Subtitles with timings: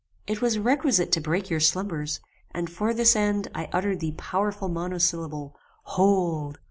[0.25, 4.67] It was requisite to break your slumbers, and for this end I uttered the powerful
[4.67, 6.57] monosyllable, "hold!